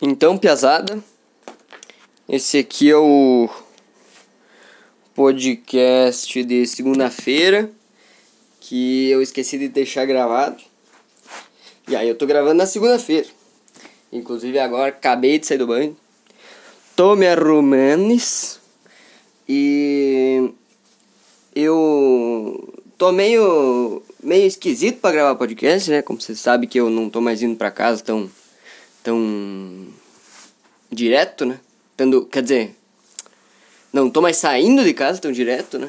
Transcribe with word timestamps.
Então, 0.00 0.36
piazada, 0.36 1.02
esse 2.28 2.58
aqui 2.58 2.90
é 2.90 2.96
o 2.98 3.48
podcast 5.14 6.44
de 6.44 6.66
segunda-feira 6.66 7.70
que 8.60 9.08
eu 9.08 9.22
esqueci 9.22 9.56
de 9.56 9.68
deixar 9.68 10.04
gravado. 10.04 10.62
E 11.88 11.96
aí 11.96 12.06
eu 12.06 12.14
tô 12.14 12.26
gravando 12.26 12.56
na 12.56 12.66
segunda-feira. 12.66 13.26
Inclusive 14.12 14.58
agora 14.58 14.88
acabei 14.88 15.38
de 15.38 15.46
sair 15.46 15.56
do 15.56 15.66
banho. 15.66 15.96
Tô 16.94 17.16
me 17.16 17.26
arrumando 17.26 18.14
e 19.48 20.52
eu 21.54 22.82
tô 22.98 23.12
meio 23.12 24.02
meio 24.22 24.46
esquisito 24.46 25.00
para 25.00 25.12
gravar 25.12 25.36
podcast, 25.36 25.90
né? 25.90 26.02
Como 26.02 26.20
você 26.20 26.36
sabe 26.36 26.66
que 26.66 26.78
eu 26.78 26.90
não 26.90 27.08
tô 27.08 27.22
mais 27.22 27.42
indo 27.42 27.56
para 27.56 27.70
casa 27.70 28.04
tão 28.04 28.30
tão 29.06 29.86
direto, 30.90 31.46
né? 31.46 31.60
Tendo, 31.96 32.26
quer 32.26 32.42
dizer, 32.42 32.74
não 33.92 34.10
tô 34.10 34.20
mais 34.20 34.36
saindo 34.36 34.82
de 34.82 34.92
casa 34.92 35.20
tão 35.20 35.30
direto, 35.30 35.78
né? 35.78 35.88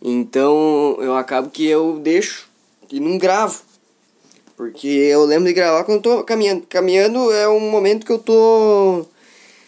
Então 0.00 0.96
eu 1.00 1.16
acabo 1.16 1.50
que 1.50 1.66
eu 1.66 1.98
deixo 1.98 2.48
e 2.88 3.00
não 3.00 3.18
gravo. 3.18 3.60
Porque 4.56 4.86
eu 4.86 5.24
lembro 5.24 5.48
de 5.48 5.52
gravar 5.52 5.82
quando 5.82 6.02
tô 6.02 6.22
caminhando. 6.22 6.64
Caminhando 6.68 7.32
é 7.32 7.48
um 7.48 7.68
momento 7.68 8.06
que 8.06 8.12
eu 8.12 8.18
tô 8.18 9.04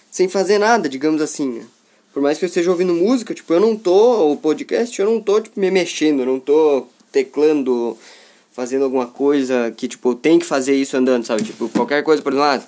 sem 0.09 0.29
fazer 0.29 0.59
nada, 0.59 0.89
digamos 0.89 1.21
assim, 1.21 1.49
né? 1.49 1.67
Por 2.13 2.23
mais 2.23 2.39
que 2.39 2.45
eu 2.45 2.47
esteja 2.47 2.71
ouvindo 2.71 2.95
música, 2.95 3.35
tipo, 3.35 3.53
eu 3.53 3.59
não 3.59 3.75
tô, 3.77 4.31
o 4.31 4.37
podcast, 4.37 5.01
eu 5.01 5.11
não 5.11 5.21
tô, 5.21 5.41
tipo, 5.41 5.59
me 5.59 5.69
mexendo, 5.69 6.21
eu 6.21 6.27
não 6.27 6.39
tô 6.39 6.87
teclando, 7.11 7.99
fazendo 8.53 8.85
alguma 8.85 9.09
coisa 9.09 9.75
que, 9.77 9.89
tipo, 9.89 10.11
eu 10.11 10.15
tenho 10.15 10.39
que 10.39 10.47
fazer 10.47 10.77
isso 10.77 10.97
andando, 10.97 11.27
sabe? 11.27 11.43
Tipo, 11.43 11.69
qualquer 11.71 12.05
coisa, 12.05 12.23
por 12.23 12.33
exemplo, 12.33 12.65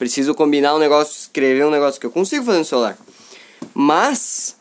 preciso 0.00 0.34
combinar 0.34 0.74
um 0.74 0.78
negócio, 0.78 1.12
escrever 1.12 1.66
um 1.66 1.70
negócio 1.70 2.00
que 2.00 2.06
eu 2.06 2.10
consigo 2.10 2.42
fazer 2.42 2.58
no 2.58 2.64
celular. 2.64 2.96
Mas 3.74 4.56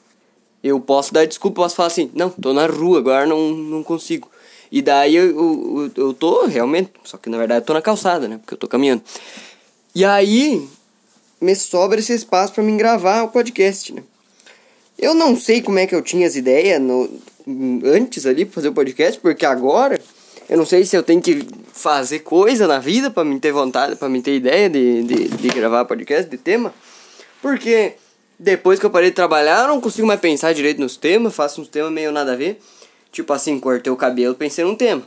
eu 0.62 0.78
posso 0.82 1.14
dar 1.14 1.26
desculpa, 1.26 1.62
posso 1.62 1.78
falar 1.78 1.88
assim, 1.88 2.12
não, 2.14 2.30
tô 2.30 2.54
na 2.54 2.68
rua, 2.68 3.00
agora 3.00 3.26
não, 3.26 3.50
não 3.52 3.82
consigo. 3.82 4.30
E 4.70 4.82
daí 4.82 5.16
eu, 5.16 5.30
eu, 5.30 5.92
eu 5.96 6.14
tô 6.14 6.46
realmente, 6.46 6.92
só 7.06 7.16
que 7.16 7.30
na 7.30 7.38
verdade 7.38 7.62
eu 7.62 7.66
tô 7.66 7.74
na 7.74 7.82
calçada, 7.82 8.28
né? 8.28 8.38
Porque 8.38 8.54
eu 8.54 8.58
tô 8.58 8.68
caminhando. 8.68 9.02
E 9.96 10.04
aí 10.04 10.68
me 11.40 11.56
sobra 11.56 12.02
esse 12.02 12.14
espaço 12.14 12.52
para 12.52 12.62
mim 12.62 12.76
gravar 12.76 13.24
o 13.24 13.30
podcast, 13.30 13.94
né? 13.94 14.04
Eu 14.98 15.14
não 15.14 15.38
sei 15.38 15.62
como 15.62 15.80
é 15.80 15.88
que 15.88 15.96
eu 15.96 16.02
tinha 16.02 16.28
as 16.28 16.36
ideias 16.36 16.82
no, 16.82 17.10
antes 17.86 18.26
ali 18.26 18.44
pra 18.44 18.56
fazer 18.56 18.68
o 18.68 18.74
podcast, 18.74 19.18
porque 19.22 19.46
agora 19.46 20.02
eu 20.50 20.58
não 20.58 20.66
sei 20.66 20.84
se 20.84 20.98
eu 20.98 21.04
tenho 21.04 21.22
que 21.22 21.46
fazer 21.72 22.20
coisa 22.20 22.68
na 22.68 22.80
vida 22.80 23.12
para 23.12 23.24
me 23.24 23.40
ter 23.40 23.52
vontade, 23.52 23.96
para 23.96 24.10
me 24.10 24.20
ter 24.20 24.36
ideia 24.36 24.68
de, 24.68 25.04
de, 25.04 25.28
de 25.30 25.48
gravar 25.50 25.86
podcast, 25.86 26.28
de 26.28 26.38
tema. 26.38 26.74
Porque 27.40 27.94
depois 28.38 28.80
que 28.80 28.86
eu 28.86 28.90
parei 28.90 29.12
de 29.12 29.16
trabalhar, 29.16 29.62
eu 29.62 29.68
não 29.68 29.80
consigo 29.80 30.08
mais 30.08 30.20
pensar 30.20 30.52
direito 30.54 30.82
nos 30.82 30.98
temas, 30.98 31.36
faço 31.36 31.62
uns 31.62 31.68
temas 31.68 31.92
meio 31.92 32.12
nada 32.12 32.34
a 32.34 32.36
ver. 32.36 32.60
Tipo 33.12 33.32
assim, 33.32 33.60
cortei 33.60 33.94
o 33.94 33.96
cabelo, 33.96 34.34
pensei 34.34 34.66
num 34.66 34.76
tema. 34.76 35.04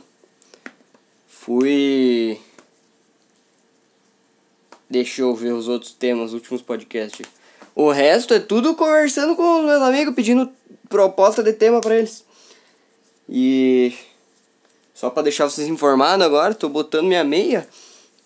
Fui. 1.27 2.39
Deixa 4.89 5.23
eu 5.23 5.35
ver 5.35 5.51
os 5.51 5.67
outros 5.67 5.91
temas, 5.91 6.27
os 6.27 6.35
últimos 6.35 6.61
podcasts. 6.61 7.25
O 7.75 7.91
resto 7.91 8.33
é 8.33 8.39
tudo 8.39 8.75
conversando 8.75 9.35
com 9.35 9.63
meus 9.63 9.81
amigos, 9.81 10.15
pedindo 10.15 10.49
proposta 10.87 11.43
de 11.43 11.51
tema 11.51 11.81
para 11.81 11.97
eles. 11.97 12.23
E 13.27 13.93
só 14.93 15.09
para 15.09 15.23
deixar 15.23 15.49
vocês 15.49 15.67
informados 15.67 16.25
agora, 16.25 16.53
tô 16.53 16.69
botando 16.69 17.07
minha 17.07 17.23
meia, 17.23 17.67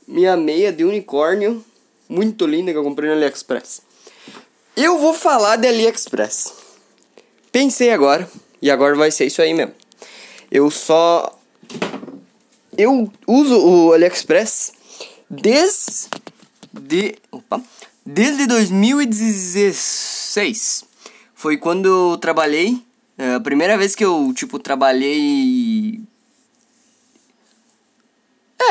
minha 0.08 0.36
meia 0.36 0.72
de 0.72 0.84
unicórnio, 0.84 1.64
muito 2.10 2.46
linda 2.46 2.72
que 2.72 2.78
eu 2.78 2.84
comprei 2.84 3.10
no 3.10 3.16
AliExpress. 3.16 3.82
Eu 4.76 5.00
vou 5.00 5.14
falar 5.14 5.56
de 5.56 5.68
AliExpress. 5.68 6.54
Pensei 7.52 7.92
agora, 7.92 8.30
e 8.62 8.70
agora 8.70 8.96
vai 8.96 9.10
ser 9.12 9.26
isso 9.26 9.42
aí 9.42 9.54
mesmo. 9.54 9.74
Eu 10.52 10.70
só 10.70 11.34
eu 12.78 13.10
uso 13.26 13.58
o 13.58 13.94
AliExpress 13.94 14.74
desde 15.30 16.10
opa, 17.32 17.62
desde 18.06 18.46
2016. 18.46 20.84
Foi 21.34 21.56
quando 21.58 21.86
eu 21.86 22.18
trabalhei 22.18 22.86
é 23.18 23.34
a 23.34 23.40
primeira 23.40 23.78
vez 23.78 23.96
que 23.96 24.06
eu, 24.06 24.32
tipo, 24.34 24.60
trabalhei. 24.60 26.00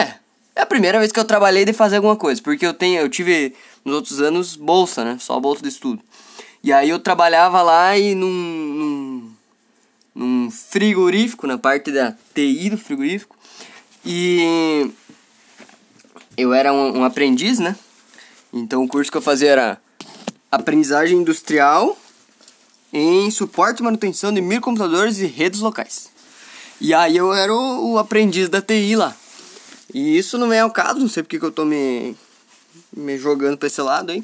É, 0.00 0.15
é 0.56 0.62
a 0.62 0.67
primeira 0.67 0.99
vez 0.99 1.12
que 1.12 1.21
eu 1.21 1.25
trabalhei 1.25 1.65
de 1.65 1.72
fazer 1.72 1.97
alguma 1.97 2.17
coisa, 2.17 2.41
porque 2.43 2.67
eu 2.67 2.75
tenho, 2.75 3.00
eu 3.00 3.09
tive 3.09 3.55
nos 3.84 3.94
outros 3.94 4.21
anos 4.21 4.56
bolsa, 4.56 5.05
né? 5.05 5.19
Só 5.21 5.39
bolsa 5.39 5.62
de 5.62 5.69
estudo. 5.69 6.03
E 6.65 6.72
aí 6.72 6.91
eu 6.91 6.99
trabalhava 6.99 7.62
lá 7.62 7.97
e 7.97 8.15
num, 8.15 8.28
num, 8.28 9.33
num 10.15 10.50
frigorífico, 10.50 11.47
na 11.47 11.59
parte 11.59 11.93
da 11.93 12.12
TI 12.34 12.71
do 12.71 12.78
frigorífico. 12.78 13.37
E 14.05 14.91
eu 16.37 16.55
era 16.55 16.72
um, 16.72 17.00
um 17.00 17.05
aprendiz, 17.05 17.59
né? 17.59 17.77
Então 18.53 18.83
o 18.83 18.89
curso 18.89 19.11
que 19.11 19.16
eu 19.16 19.22
fazia 19.22 19.50
era 19.50 19.81
aprendizagem 20.50 21.19
industrial 21.19 21.97
em 22.93 23.31
suporte 23.31 23.81
e 23.81 23.84
manutenção 23.84 24.33
de 24.33 24.41
microcomputadores 24.41 25.19
e 25.19 25.27
redes 25.27 25.61
locais. 25.61 26.09
E 26.81 26.95
aí 26.95 27.16
eu 27.16 27.33
era 27.34 27.53
o, 27.53 27.93
o, 27.93 27.99
aprendiz 27.99 28.49
da 28.49 28.62
TI 28.62 28.97
lá. 28.97 29.15
E 29.92 30.19
isso 30.19 30.36
não 30.38 30.52
é 30.52 30.64
o 30.64 30.70
caso, 30.70 30.98
não 30.98 31.08
sei 31.08 31.22
porque 31.22 31.38
que 31.38 31.44
eu 31.44 31.52
tô 31.52 31.64
me, 31.64 32.16
me 32.94 33.16
jogando 33.16 33.56
pra 33.56 33.66
esse 33.66 33.80
lado 33.80 34.12
aí. 34.12 34.22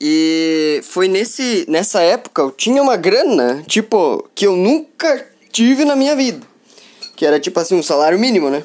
E 0.00 0.80
foi 0.82 1.06
nesse, 1.06 1.64
nessa 1.68 2.00
época 2.00 2.42
eu 2.42 2.50
tinha 2.50 2.82
uma 2.82 2.96
grana, 2.96 3.62
tipo, 3.66 4.28
que 4.34 4.46
eu 4.46 4.56
nunca 4.56 5.26
tive 5.50 5.84
na 5.84 5.94
minha 5.94 6.16
vida. 6.16 6.44
Que 7.14 7.24
era 7.24 7.38
tipo 7.38 7.58
assim, 7.60 7.76
um 7.76 7.82
salário 7.82 8.18
mínimo, 8.18 8.50
né? 8.50 8.64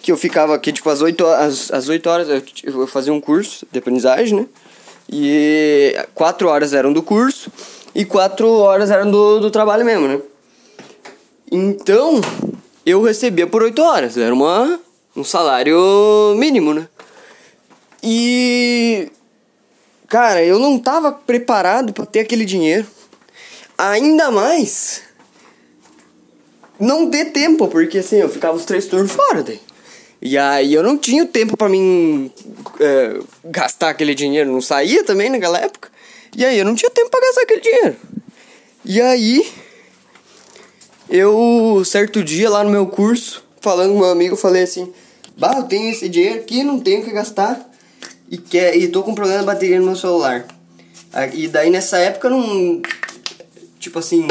Que 0.00 0.12
eu 0.12 0.16
ficava 0.16 0.54
aqui, 0.54 0.72
tipo, 0.72 0.88
às 0.88 1.02
8, 1.02 1.26
às, 1.26 1.70
às 1.72 1.88
8 1.88 2.06
horas, 2.08 2.28
eu, 2.28 2.42
eu 2.64 2.86
fazia 2.86 3.12
um 3.12 3.20
curso 3.20 3.66
de 3.70 3.78
aprendizagem, 3.78 4.40
né? 4.40 4.46
E 5.10 5.96
4 6.14 6.48
horas 6.48 6.72
eram 6.72 6.92
do 6.92 7.02
curso 7.02 7.50
e 7.98 8.04
quatro 8.04 8.48
horas 8.48 8.90
eram 8.90 9.10
do, 9.10 9.40
do 9.40 9.50
trabalho 9.50 9.84
mesmo, 9.84 10.06
né? 10.06 10.20
Então, 11.50 12.20
eu 12.84 13.02
recebia 13.02 13.46
por 13.46 13.62
oito 13.62 13.82
horas, 13.82 14.16
era 14.16 14.32
uma, 14.32 14.78
um 15.18 15.24
salário 15.24 16.34
mínimo, 16.36 16.72
né? 16.72 16.88
E. 18.02 19.10
Cara, 20.08 20.42
eu 20.42 20.58
não 20.58 20.78
tava 20.78 21.12
preparado 21.12 21.92
para 21.92 22.06
ter 22.06 22.20
aquele 22.20 22.44
dinheiro. 22.44 22.86
Ainda 23.76 24.30
mais. 24.30 25.02
Não 26.78 27.10
ter 27.10 27.26
tempo, 27.26 27.68
porque 27.68 27.98
assim, 27.98 28.16
eu 28.16 28.28
ficava 28.28 28.56
os 28.56 28.64
três 28.64 28.86
turnos 28.86 29.12
fora 29.12 29.42
daí. 29.42 29.60
E 30.22 30.38
aí 30.38 30.72
eu 30.74 30.82
não 30.82 30.96
tinha 30.96 31.26
tempo 31.26 31.56
para 31.56 31.68
mim 31.68 32.32
é, 32.80 33.20
gastar 33.44 33.90
aquele 33.90 34.14
dinheiro, 34.14 34.50
não 34.50 34.60
saía 34.60 35.04
também 35.04 35.30
naquela 35.30 35.58
época. 35.58 35.90
E 36.36 36.44
aí 36.44 36.58
eu 36.58 36.64
não 36.64 36.74
tinha 36.74 36.90
tempo 36.90 37.10
pra 37.10 37.20
gastar 37.20 37.42
aquele 37.42 37.60
dinheiro. 37.60 37.96
E 38.84 39.00
aí, 39.00 39.46
eu, 41.10 41.82
certo 41.84 42.22
dia 42.22 42.48
lá 42.48 42.64
no 42.64 42.70
meu 42.70 42.86
curso, 42.86 43.44
falando 43.60 43.92
com 43.92 43.98
meu 43.98 44.10
amigo, 44.10 44.36
falei 44.36 44.62
assim: 44.62 44.92
Bah, 45.38 45.54
eu 45.56 45.62
tenho 45.62 45.90
esse 45.90 46.08
dinheiro 46.08 46.40
aqui, 46.40 46.64
não 46.64 46.80
tenho 46.80 47.04
que 47.04 47.12
gastar. 47.12 47.64
E, 48.28 48.36
quer, 48.36 48.76
e 48.76 48.88
tô 48.88 49.04
com 49.04 49.14
problema 49.14 49.38
de 49.38 49.46
bateria 49.46 49.78
no 49.78 49.86
meu 49.86 49.96
celular. 49.96 50.44
E 51.32 51.46
daí 51.46 51.70
nessa 51.70 51.96
época 51.98 52.28
não. 52.28 52.82
Tipo 53.78 54.00
assim. 54.00 54.26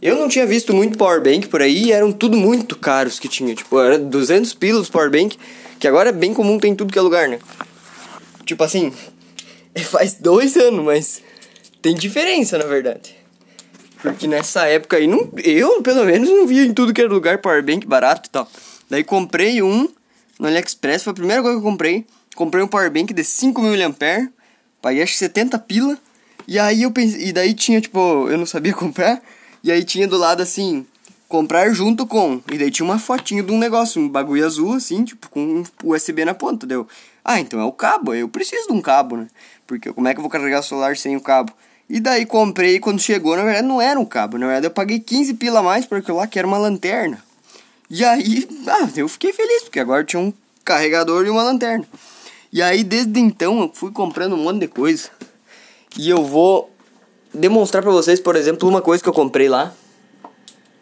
Eu 0.00 0.16
não 0.16 0.28
tinha 0.28 0.46
visto 0.46 0.74
muito 0.74 0.96
powerbank 0.96 1.48
por 1.48 1.62
aí, 1.62 1.90
eram 1.92 2.12
tudo 2.12 2.36
muito 2.36 2.76
caros 2.76 3.18
que 3.18 3.28
tinha. 3.28 3.54
Tipo, 3.54 3.78
era 3.80 3.98
200 3.98 4.54
pilos 4.54 4.88
powerbank, 4.88 5.38
que 5.78 5.86
agora 5.86 6.08
é 6.10 6.12
bem 6.12 6.32
comum, 6.32 6.58
tem 6.58 6.74
tudo 6.74 6.92
que 6.92 6.98
é 6.98 7.02
lugar, 7.02 7.28
né? 7.28 7.38
Tipo 8.44 8.64
assim, 8.64 8.92
faz 9.84 10.14
dois 10.14 10.56
anos, 10.56 10.84
mas 10.84 11.22
tem 11.82 11.94
diferença 11.94 12.56
na 12.56 12.64
verdade. 12.64 13.14
Porque 14.00 14.26
nessa 14.26 14.66
época 14.66 14.96
aí, 14.96 15.06
não, 15.06 15.30
eu 15.42 15.82
pelo 15.82 16.04
menos 16.04 16.28
não 16.28 16.46
via 16.46 16.64
em 16.64 16.72
tudo 16.72 16.92
que 16.92 17.00
era 17.00 17.12
lugar 17.12 17.38
powerbank 17.38 17.86
barato 17.86 18.28
e 18.28 18.30
tal. 18.30 18.48
Daí 18.88 19.02
comprei 19.02 19.62
um 19.62 19.88
no 20.38 20.46
AliExpress, 20.46 21.04
foi 21.04 21.12
a 21.12 21.14
primeira 21.14 21.42
coisa 21.42 21.58
que 21.58 21.66
eu 21.66 21.70
comprei. 21.70 22.06
Comprei 22.34 22.62
um 22.62 22.68
powerbank 22.68 23.14
de 23.14 23.24
5000 23.24 23.88
mAh, 23.88 24.30
paguei 24.82 25.02
acho 25.02 25.12
que 25.12 25.18
70 25.18 25.58
pila. 25.60 25.98
E 26.46 26.58
aí 26.58 26.82
eu 26.82 26.90
pensei, 26.90 27.28
e 27.28 27.32
daí 27.32 27.54
tinha 27.54 27.80
tipo, 27.80 28.28
eu 28.28 28.36
não 28.36 28.46
sabia 28.46 28.72
comprar, 28.74 29.20
e 29.64 29.72
aí 29.72 29.82
tinha 29.82 30.06
do 30.06 30.16
lado 30.16 30.42
assim, 30.42 30.86
comprar 31.28 31.70
junto 31.70 32.06
com. 32.06 32.40
E 32.52 32.58
daí 32.58 32.70
tinha 32.70 32.84
uma 32.84 32.98
fotinho 32.98 33.42
de 33.42 33.52
um 33.52 33.58
negócio, 33.58 34.00
um 34.00 34.08
bagulho 34.08 34.44
azul 34.44 34.74
assim, 34.74 35.04
tipo 35.04 35.28
com 35.30 35.40
um 35.40 35.64
USB 35.82 36.24
na 36.24 36.34
ponta, 36.34 36.66
deu. 36.66 36.86
Ah, 37.24 37.40
então 37.40 37.58
é 37.58 37.64
o 37.64 37.72
cabo, 37.72 38.14
eu 38.14 38.28
preciso 38.28 38.68
de 38.68 38.72
um 38.72 38.80
cabo, 38.80 39.16
né? 39.16 39.28
Porque 39.66 39.92
como 39.92 40.06
é 40.06 40.12
que 40.12 40.18
eu 40.18 40.22
vou 40.22 40.30
carregar 40.30 40.60
o 40.60 40.62
celular 40.62 40.96
sem 40.96 41.16
o 41.16 41.20
cabo? 41.20 41.52
E 41.88 42.00
daí 42.00 42.26
comprei, 42.26 42.78
quando 42.78 43.00
chegou, 43.00 43.36
na 43.36 43.44
verdade 43.44 43.66
não 43.66 43.80
era 43.80 43.98
um 43.98 44.04
cabo, 44.04 44.38
na 44.38 44.46
verdade 44.46 44.66
eu 44.66 44.70
paguei 44.70 45.00
15 45.00 45.34
pila 45.34 45.60
a 45.60 45.62
mais 45.62 45.86
porque 45.86 46.10
lá 46.12 46.26
que 46.26 46.38
era 46.38 46.46
uma 46.46 46.58
lanterna. 46.58 47.25
E 47.88 48.04
aí, 48.04 48.48
ah, 48.66 48.88
eu 48.96 49.08
fiquei 49.08 49.32
feliz, 49.32 49.62
porque 49.62 49.78
agora 49.78 50.04
tinha 50.04 50.20
um 50.20 50.32
carregador 50.64 51.24
e 51.24 51.30
uma 51.30 51.42
lanterna. 51.42 51.86
E 52.52 52.62
aí 52.62 52.82
desde 52.82 53.20
então 53.20 53.60
eu 53.60 53.70
fui 53.72 53.92
comprando 53.92 54.34
um 54.34 54.38
monte 54.38 54.60
de 54.60 54.68
coisa. 54.68 55.10
E 55.96 56.10
eu 56.10 56.24
vou 56.24 56.70
demonstrar 57.32 57.82
para 57.82 57.92
vocês, 57.92 58.18
por 58.18 58.34
exemplo, 58.34 58.68
uma 58.68 58.82
coisa 58.82 59.02
que 59.02 59.08
eu 59.08 59.12
comprei 59.12 59.48
lá. 59.48 59.72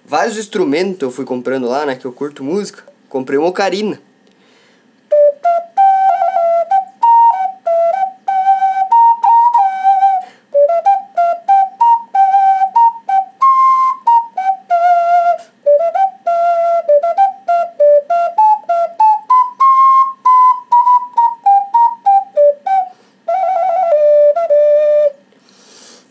Vários 0.06 0.38
instrumentos 0.38 1.02
eu 1.02 1.10
fui 1.10 1.24
comprando 1.24 1.66
lá, 1.66 1.84
né, 1.86 1.96
que 1.96 2.04
eu 2.04 2.12
curto 2.12 2.44
música. 2.44 2.84
Comprei 3.08 3.38
uma 3.38 3.48
ocarina. 3.48 4.00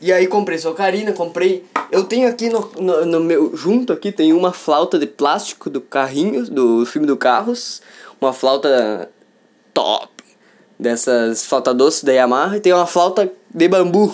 E 0.03 0.11
aí 0.11 0.27
comprei 0.27 0.57
sua 0.57 0.73
carina, 0.73 1.13
comprei. 1.13 1.63
Eu 1.89 2.03
tenho 2.03 2.27
aqui 2.27 2.49
no, 2.49 2.69
no, 2.77 3.05
no, 3.05 3.19
meu. 3.21 3.55
Junto 3.55 3.93
aqui 3.93 4.11
tem 4.11 4.33
uma 4.33 4.51
flauta 4.51 4.99
de 4.99 5.07
plástico 5.07 5.69
do 5.69 5.79
carrinho, 5.79 6.43
do 6.43 6.85
filme 6.85 7.07
do 7.07 7.15
Carros. 7.15 7.81
Uma 8.19 8.33
flauta 8.33 9.09
top. 9.73 10.09
Dessas 10.77 11.45
flauta 11.45 11.73
doce 11.73 12.05
da 12.05 12.11
Yamaha. 12.11 12.57
E 12.57 12.59
tem 12.59 12.73
uma 12.73 12.85
flauta 12.85 13.31
de 13.49 13.67
bambu. 13.69 14.13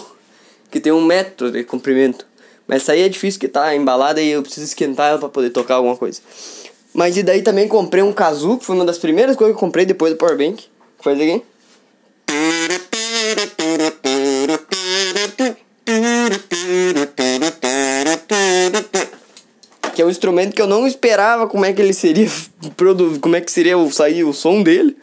Que 0.70 0.80
tem 0.80 0.92
um 0.92 1.04
metro 1.04 1.52
de 1.52 1.64
comprimento. 1.64 2.24
Mas 2.68 2.84
essa 2.84 2.92
aí 2.92 3.02
é 3.02 3.10
difícil 3.10 3.40
que 3.40 3.48
tá 3.48 3.76
embalada 3.76 4.22
e 4.22 4.30
eu 4.30 4.44
preciso 4.44 4.68
esquentar 4.68 5.10
ela 5.10 5.18
pra 5.18 5.28
poder 5.28 5.50
tocar 5.50 5.74
alguma 5.78 5.98
coisa. 5.98 6.22
Mas 6.94 7.18
e 7.18 7.24
daí 7.24 7.42
também 7.42 7.68
comprei 7.68 8.04
um 8.04 8.14
kazoo, 8.14 8.60
que 8.60 8.66
foi 8.66 8.76
uma 8.76 8.86
das 8.86 9.00
primeiras 9.00 9.36
coisas 9.36 9.56
que 9.56 9.58
eu 9.58 9.66
comprei 9.68 9.88
depois 9.88 10.14
do 10.14 10.18
powerbank. 10.18 10.66
Faz 11.00 11.20
aqui. 11.20 11.42
Instrumento 20.30 20.56
que 20.56 20.62
eu 20.62 20.68
não 20.68 20.86
esperava 20.86 21.48
como 21.48 21.66
é 21.66 21.74
que 21.74 21.82
ele 21.82 21.94
seria 21.94 22.28
como 23.22 23.36
é 23.36 23.42
que 23.42 23.52
seria 23.52 23.76
sair 23.92 24.24
o 24.24 24.34
som 24.34 24.62
dele, 24.62 24.96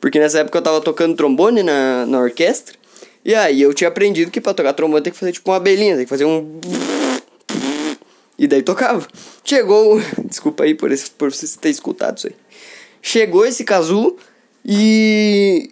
porque 0.00 0.18
nessa 0.18 0.40
época 0.40 0.58
eu 0.58 0.62
tava 0.62 0.80
tocando 0.80 1.16
trombone 1.16 1.62
na, 1.62 2.06
na 2.06 2.18
orquestra. 2.18 2.74
E 3.24 3.34
aí 3.34 3.62
eu 3.62 3.72
tinha 3.72 3.86
aprendido 3.86 4.32
que 4.32 4.40
para 4.40 4.52
tocar 4.52 4.72
trombone 4.72 5.02
tem 5.02 5.12
que 5.12 5.18
fazer 5.18 5.32
tipo 5.32 5.48
uma 5.50 5.56
abelhinha, 5.56 5.94
tem 5.94 6.04
que 6.04 6.10
fazer 6.10 6.24
um 6.24 6.58
e 8.36 8.48
daí 8.48 8.62
tocava. 8.62 9.06
Chegou, 9.44 10.02
desculpa 10.24 10.64
aí 10.64 10.74
por 10.74 10.90
esse, 10.90 11.08
por 11.10 11.32
você 11.32 11.46
ter 11.58 11.70
escutado 11.70 12.18
isso 12.18 12.26
aí. 12.26 12.34
Chegou 13.00 13.46
esse 13.46 13.62
casu 13.62 14.16
e 14.64 15.70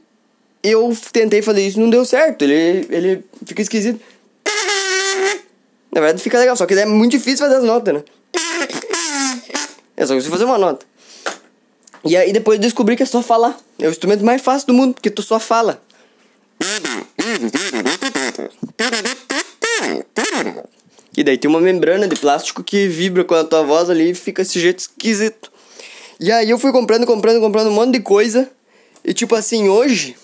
eu 0.63 0.97
tentei 1.13 1.43
fazer 1.43 1.67
isso, 1.67 1.81
não 1.81 1.91
deu 1.91 2.05
certo. 2.05 2.43
Ele 2.43 2.87
ele 2.91 3.25
fica 3.45 3.61
esquisito. 3.63 4.01
Na 5.91 6.01
verdade 6.01 6.23
fica 6.23 6.39
legal, 6.39 6.57
só 6.57 6.67
que 6.67 6.75
é 6.75 6.87
muito 6.87 7.11
difícil 7.11 7.39
fazer 7.39 7.57
as 7.57 7.65
notas, 7.65 7.95
né? 7.95 8.05
É 10.01 10.07
só 10.07 10.15
você 10.15 10.31
fazer 10.31 10.45
uma 10.45 10.57
nota. 10.57 10.87
E 12.03 12.17
aí 12.17 12.33
depois 12.33 12.59
descobri 12.59 12.97
que 12.97 13.03
é 13.03 13.07
só 13.07 13.21
falar. 13.21 13.55
É 13.79 13.87
o 13.87 13.91
instrumento 13.91 14.25
mais 14.25 14.41
fácil 14.41 14.69
do 14.69 14.73
mundo, 14.73 14.95
porque 14.95 15.11
tu 15.11 15.21
só 15.21 15.39
fala. 15.39 15.79
E 21.15 21.23
daí 21.23 21.37
tem 21.37 21.51
uma 21.51 21.61
membrana 21.61 22.09
de 22.09 22.17
plástico 22.17 22.65
que 22.65 22.89
vibra 22.89 23.25
com 23.25 23.35
a 23.35 23.45
tua 23.45 23.63
voz 23.63 23.91
ali 23.91 24.13
e 24.13 24.15
fica 24.15 24.41
esse 24.41 24.59
jeito 24.59 24.79
esquisito. 24.79 25.53
E 26.19 26.33
aí 26.33 26.49
eu 26.49 26.59
fui 26.59 26.73
comprando, 26.73 27.05
comprando, 27.05 27.39
comprando 27.39 27.69
um 27.69 27.75
monte 27.75 27.93
de 27.93 28.01
coisa. 28.01 28.51
E 29.05 29.13
tipo 29.13 29.35
assim, 29.35 29.69
hoje 29.69 30.17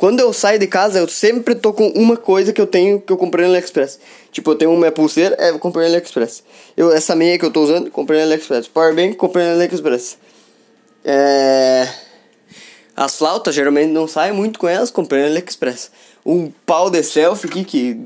quando 0.00 0.18
eu 0.20 0.32
saio 0.32 0.58
de 0.58 0.66
casa, 0.66 0.98
eu 0.98 1.06
sempre 1.06 1.54
tô 1.54 1.74
com 1.74 1.88
uma 1.88 2.16
coisa 2.16 2.54
que 2.54 2.60
eu 2.60 2.66
tenho 2.66 3.02
que 3.02 3.12
eu 3.12 3.18
comprei 3.18 3.44
no 3.44 3.50
AliExpress. 3.50 4.00
Tipo, 4.32 4.52
eu 4.52 4.54
tenho 4.54 4.72
uma 4.72 4.90
pulseira, 4.90 5.36
é, 5.38 5.50
eu 5.50 5.58
comprei 5.58 5.86
no 5.86 5.92
AliExpress. 5.92 6.42
Eu, 6.74 6.90
essa 6.90 7.14
meia 7.14 7.38
que 7.38 7.44
eu 7.44 7.50
tô 7.50 7.62
usando, 7.62 7.90
comprei 7.90 8.18
no 8.20 8.24
AliExpress. 8.24 8.66
Powerbank, 8.66 9.16
comprei 9.16 9.44
no 9.44 9.52
AliExpress. 9.52 10.16
É... 11.04 11.86
As 12.96 13.18
flautas, 13.18 13.54
geralmente 13.54 13.90
não 13.90 14.08
saio 14.08 14.34
muito 14.34 14.58
com 14.58 14.66
elas, 14.66 14.90
comprei 14.90 15.20
no 15.20 15.26
AliExpress. 15.26 15.90
Um 16.24 16.50
pau 16.64 16.88
de 16.88 17.02
selfie 17.02 17.48
aqui 17.48 17.62
que 17.62 18.00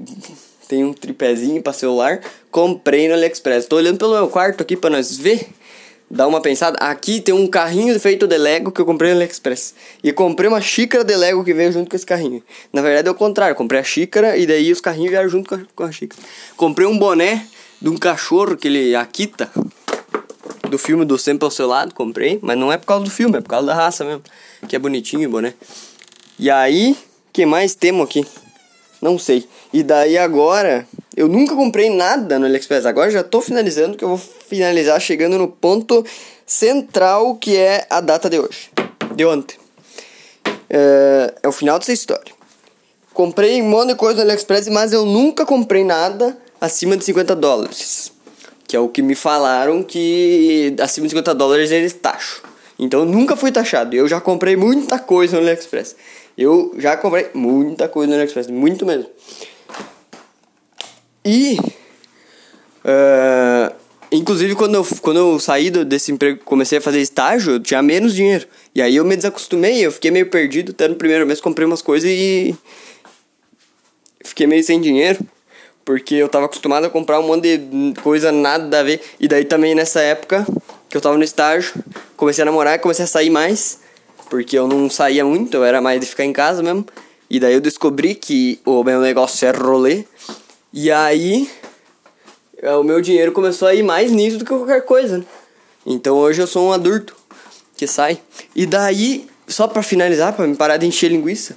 tem 0.67 0.83
um 0.83 0.93
tripézinho 0.93 1.63
para 1.63 1.73
celular, 1.73 2.21
comprei 2.51 3.07
no 3.07 3.15
AliExpress. 3.15 3.67
Tô 3.67 3.77
olhando 3.77 3.99
pelo 3.99 4.15
meu 4.15 4.27
quarto 4.27 4.61
aqui 4.61 4.77
para 4.77 4.91
nós 4.91 5.17
ver 5.17 5.47
dá 6.11 6.27
uma 6.27 6.41
pensada. 6.41 6.77
Aqui 6.79 7.21
tem 7.21 7.35
um 7.35 7.47
carrinho 7.47 7.99
feito 7.99 8.27
de 8.27 8.37
Lego 8.39 8.71
que 8.71 8.81
eu 8.81 8.87
comprei 8.87 9.11
no 9.11 9.17
AliExpress. 9.17 9.75
E 10.03 10.13
comprei 10.13 10.49
uma 10.49 10.61
xícara 10.61 11.05
de 11.05 11.15
Lego 11.17 11.45
que 11.45 11.53
veio 11.53 11.73
junto 11.73 11.91
com 11.91 11.97
esse 11.97 12.07
carrinho. 12.07 12.43
Na 12.73 12.83
verdade 12.83 13.09
é 13.09 13.11
o 13.11 13.15
contrário, 13.15 13.57
comprei 13.57 13.81
a 13.81 13.85
xícara 13.85 14.37
e 14.37 14.47
daí 14.47 14.71
os 14.73 14.81
carrinhos 14.81 15.11
vieram 15.11 15.29
junto 15.29 15.67
com 15.75 15.85
a, 15.85 15.93
xícara. 15.93 16.23
Comprei 16.57 16.87
um 16.87 16.99
boné 16.99 17.47
de 17.81 17.89
um 17.89 17.97
cachorro 17.97 18.57
que 18.57 18.69
ele 18.69 18.95
Akita. 18.95 19.51
Do 20.69 20.79
filme 20.79 21.05
do 21.05 21.19
Sempre 21.19 21.45
ao 21.45 21.51
seu 21.51 21.67
lado, 21.67 21.95
comprei. 21.95 22.39
Mas 22.43 22.59
não 22.59 22.73
é 22.73 22.79
por 22.79 22.87
causa 22.87 23.05
do 23.05 23.11
filme, 23.11 23.39
é 23.39 23.41
por 23.41 23.49
causa 23.49 23.67
da 23.67 23.75
raça 23.75 24.05
mesmo. 24.05 24.23
Que 24.69 24.77
é 24.77 24.79
bonitinho 24.79 25.29
o 25.29 25.33
boné. 25.33 25.55
E 26.39 26.51
aí, 26.51 26.97
que 27.33 27.47
mais 27.47 27.75
temos 27.75 28.05
aqui? 28.05 28.27
Não 29.01 29.19
sei. 29.19 29.47
E 29.73 29.83
daí 29.83 30.17
agora, 30.17 30.87
eu 31.17 31.29
nunca 31.29 31.55
comprei 31.55 31.91
nada 31.91 32.39
no 32.39 32.47
AliExpress. 32.47 32.87
Agora 32.87 33.11
já 33.11 33.23
tô 33.23 33.41
finalizando, 33.41 33.97
que 33.97 34.05
eu 34.05 34.09
vou 34.09 34.19
finalizar 34.19 35.01
chegando 35.01 35.39
no 35.39 35.49
ponto 35.49 36.05
central, 36.47 37.37
que 37.37 37.57
é 37.57 37.87
a 37.89 38.01
data 38.01 38.29
de 38.29 38.39
hoje. 38.39 38.71
De 39.15 39.25
ontem. 39.25 39.57
É, 40.69 41.35
é 41.43 41.49
o 41.49 41.53
final 41.53 41.79
dessa 41.79 41.93
história. 41.93 42.33
Comprei 43.13 43.63
um 43.63 43.69
monte 43.69 43.91
de 43.91 43.95
coisa 43.95 44.17
no 44.17 44.23
AliExpress, 44.23 44.69
mas 44.69 44.93
eu 44.93 45.07
nunca 45.07 45.47
comprei 45.47 45.85
nada 45.85 46.37
acima 46.61 46.97
de 46.97 47.05
50 47.05 47.37
dólares. 47.37 48.13
Que 48.67 48.75
é 48.75 48.81
o 48.81 48.89
que 48.89 49.03
me 49.03 49.15
falaram 49.15 49.83
que 49.85 50.75
acima 50.81 51.07
de 51.07 51.11
50 51.13 51.35
dólares 51.35 51.71
eles 51.71 51.93
taxam. 51.93 52.43
Então 52.77 53.05
nunca 53.05 53.37
fui 53.37 53.53
taxado. 53.53 53.95
Eu 53.95 54.09
já 54.09 54.21
comprei 54.21 54.57
muita 54.57 54.99
coisa 54.99 55.37
no 55.37 55.43
AliExpress. 55.43 55.95
Eu 56.37 56.75
já 56.77 56.97
comprei 56.97 57.29
muita 57.33 57.87
coisa 57.87 58.09
no 58.09 58.15
AliExpress, 58.15 58.49
muito 58.49 58.85
mesmo. 58.85 59.07
E. 61.25 61.59
Uh, 62.85 63.75
inclusive, 64.13 64.55
quando 64.55 64.75
eu, 64.75 64.87
quando 65.01 65.17
eu 65.19 65.41
saí 65.41 65.71
desse 65.71 66.13
emprego, 66.13 66.41
comecei 66.45 66.79
a 66.79 66.81
fazer 66.81 67.01
estágio, 67.01 67.55
eu 67.55 67.61
tinha 67.61 67.83
menos 67.83 68.15
dinheiro. 68.15 68.47
E 68.75 68.83
aí 68.83 68.97
eu 68.97 69.05
me 69.05 69.17
desacostumei, 69.17 69.85
eu 69.85 69.93
fiquei 69.93 70.11
meio 70.11 70.27
perdido. 70.27 70.73
Até 70.73 70.89
no 70.89 70.97
primeiro 70.97 71.27
mês 71.27 71.41
comprei 71.41 71.67
umas 71.67 71.83
coisas 71.83 72.11
e. 72.11 72.55
Fiquei 74.25 74.47
meio 74.47 74.63
sem 74.63 74.81
dinheiro. 74.81 75.21
Porque 75.85 76.15
eu 76.15 76.29
tava 76.29 76.47
acostumado 76.47 76.87
a 76.87 76.91
comprar 76.91 77.21
um 77.21 77.27
monte 77.27 77.59
de 77.59 78.01
coisa 78.01 78.33
nada 78.33 78.81
a 78.81 78.83
ver. 78.83 79.03
E 79.21 79.29
daí 79.29 79.45
também 79.45 79.75
nessa 79.75 80.01
época 80.01 80.47
que 80.89 80.97
eu 80.97 81.01
tava 81.01 81.19
no 81.19 81.25
estágio, 81.25 81.75
comecei 82.17 82.43
a 82.43 82.45
namorar, 82.47 82.79
comecei 82.79 83.05
a 83.05 83.09
sair 83.09 83.29
mais 83.29 83.85
porque 84.35 84.59
eu 84.59 84.67
não 84.67 84.91
saía 84.91 85.25
muito, 85.25 85.57
eu 85.57 85.65
era 85.65 85.81
mais 85.81 86.01
de 86.01 86.07
ficar 86.07 86.25
em 86.25 86.33
casa 86.33 86.63
mesmo. 86.63 86.85
E 87.31 87.39
daí 87.39 87.55
eu 87.55 87.61
descobri 87.61 88.17
que 88.17 88.61
o 88.65 88.83
meu 88.83 89.01
negócio 89.01 89.47
é 89.47 89.51
rolê. 89.53 90.05
E 90.77 90.91
aí 90.91 91.49
é, 92.61 92.75
o 92.75 92.83
meu 92.83 93.01
dinheiro 93.01 93.31
começou 93.31 93.69
a 93.69 93.75
ir 93.77 93.85
mais 93.85 94.11
nisso 94.11 94.39
do 94.39 94.45
que 94.45 94.51
qualquer 94.51 94.85
coisa. 94.85 95.19
Né? 95.19 95.25
Então 95.87 96.17
hoje 96.17 96.43
eu 96.43 96.49
sou 96.49 96.67
um 96.67 96.73
adulto 96.73 97.15
que 97.77 97.87
sai. 97.87 98.21
E 98.57 98.67
daí, 98.67 99.29
só 99.47 99.69
para 99.69 99.85
finalizar, 99.85 100.33
para 100.33 100.49
me 100.49 100.57
parar 100.57 100.77
de 100.77 100.85
encher 100.85 101.13
linguiça, 101.13 101.57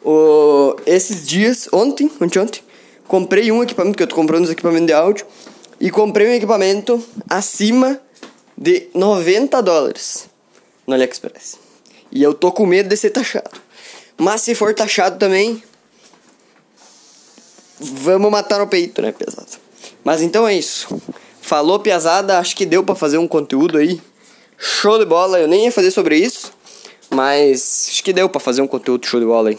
o, 0.00 0.76
esses 0.86 1.26
dias, 1.26 1.68
ontem, 1.72 2.08
ontem, 2.20 2.38
ontem, 2.38 2.62
comprei 3.08 3.50
um 3.50 3.64
equipamento, 3.64 3.96
que 3.96 4.04
eu 4.04 4.06
tô 4.06 4.14
comprando 4.14 4.44
os 4.44 4.50
equipamentos 4.50 4.86
de 4.86 4.92
áudio, 4.92 5.26
e 5.80 5.90
comprei 5.90 6.28
um 6.28 6.32
equipamento 6.32 7.04
acima 7.28 8.00
de 8.56 8.86
90 8.94 9.60
dólares 9.60 10.28
no 10.86 10.94
AliExpress. 10.94 11.58
E 12.12 12.22
eu 12.22 12.32
tô 12.32 12.52
com 12.52 12.64
medo 12.64 12.88
de 12.88 12.96
ser 12.96 13.10
taxado. 13.10 13.60
Mas 14.16 14.42
se 14.42 14.54
for 14.54 14.72
taxado 14.72 15.18
também, 15.18 15.60
vamos 17.80 18.30
matar 18.30 18.58
no 18.58 18.66
peito, 18.66 19.00
né, 19.02 19.12
pesado? 19.12 19.46
Mas 20.04 20.22
então 20.22 20.46
é 20.46 20.54
isso. 20.54 20.88
Falou, 21.40 21.78
piazada, 21.78 22.38
acho 22.38 22.56
que 22.56 22.66
deu 22.66 22.82
para 22.82 22.94
fazer 22.94 23.18
um 23.18 23.28
conteúdo 23.28 23.78
aí. 23.78 24.00
Show 24.58 24.98
de 24.98 25.04
bola, 25.04 25.38
eu 25.38 25.46
nem 25.46 25.64
ia 25.64 25.72
fazer 25.72 25.90
sobre 25.90 26.16
isso, 26.16 26.52
mas 27.10 27.88
acho 27.90 28.02
que 28.02 28.12
deu 28.12 28.28
para 28.28 28.40
fazer 28.40 28.62
um 28.62 28.66
conteúdo 28.66 29.06
show 29.06 29.20
de 29.20 29.26
bola 29.26 29.50
aí. 29.50 29.58